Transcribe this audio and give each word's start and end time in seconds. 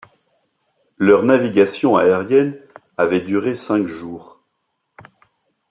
Leur 0.97 1.21
navigation 1.21 1.95
aérienne 1.95 2.57
avait 2.97 3.19
duré 3.19 3.55
cinq 3.55 3.85
jours 3.85 4.43